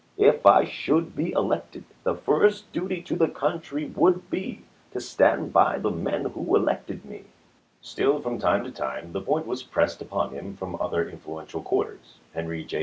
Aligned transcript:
If 0.17 0.47
I 0.47 0.63
should 0.65 1.15
be 1.15 1.31
elected, 1.33 1.83
the 2.03 2.15
first 2.15 2.71
duty 2.73 3.03
to 3.03 3.15
the 3.15 3.27
country 3.27 3.85
would 3.95 4.31
be 4.31 4.63
to 4.93 4.99
stand 4.99 5.53
by 5.53 5.77
the 5.77 5.91
men 5.91 6.25
who 6.25 6.55
elected 6.55 7.05
me." 7.05 7.25
Still, 7.81 8.19
from 8.19 8.39
time 8.39 8.63
to 8.63 8.71
time, 8.71 9.11
the 9.11 9.21
point 9.21 9.45
was 9.45 9.61
pressed 9.61 10.01
upon 10.01 10.31
him 10.31 10.57
from 10.57 10.75
other 10.81 11.07
influential 11.07 11.61
quarters. 11.61 12.17
Henry 12.33 12.63
J. 12.63 12.79